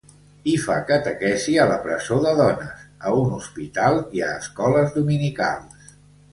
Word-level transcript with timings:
Hi 0.51 0.53
fa 0.61 0.77
catequesi 0.91 1.53
a 1.65 1.67
la 1.73 1.75
presó 1.83 2.17
de 2.25 2.33
dones, 2.41 2.81
a 3.11 3.15
un 3.21 3.37
hospital 3.37 4.01
i 4.21 4.27
a 4.31 4.33
escoles 4.41 4.93
dominicals. 5.01 5.97